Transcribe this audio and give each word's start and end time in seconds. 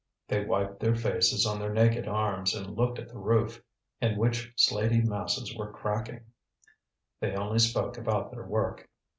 They 0.27 0.43
wiped 0.43 0.79
their 0.79 0.95
faces 0.95 1.45
on 1.45 1.59
their 1.59 1.71
naked 1.71 2.07
arms 2.07 2.55
and 2.55 2.75
looked 2.75 2.97
at 2.97 3.07
the 3.07 3.19
roof, 3.19 3.61
in 4.01 4.17
which 4.17 4.51
slaty 4.57 4.99
masses 5.03 5.55
were 5.55 5.71
cracking. 5.71 6.21
They 7.19 7.35
only 7.35 7.59
spoke 7.59 7.99
about 7.99 8.31
their 8.31 8.47
work. 8.47 8.89